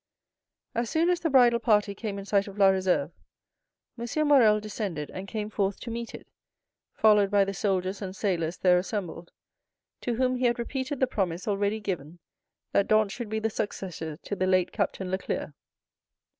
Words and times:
As 0.73 0.89
soon 0.89 1.11
as 1.11 1.19
the 1.19 1.29
bridal 1.29 1.59
party 1.59 1.93
came 1.93 2.17
in 2.17 2.25
sight 2.25 2.47
of 2.47 2.57
La 2.57 2.71
Réserve, 2.71 3.11
M. 3.99 4.27
Morrel 4.27 4.59
descended 4.59 5.11
and 5.11 5.27
came 5.27 5.47
forth 5.47 5.79
to 5.81 5.91
meet 5.91 6.15
it, 6.15 6.25
followed 6.95 7.29
by 7.29 7.45
the 7.45 7.53
soldiers 7.53 8.01
and 8.01 8.15
sailors 8.15 8.57
there 8.57 8.79
assembled, 8.79 9.29
to 10.01 10.15
whom 10.15 10.37
he 10.37 10.45
had 10.47 10.57
repeated 10.57 11.01
the 11.01 11.05
promise 11.05 11.47
already 11.47 11.79
given, 11.79 12.17
that 12.71 12.87
Dantès 12.87 13.11
should 13.11 13.29
be 13.29 13.37
the 13.37 13.51
successor 13.51 14.17
to 14.17 14.35
the 14.35 14.47
late 14.47 14.71
Captain 14.71 15.11
Leclere. 15.11 15.53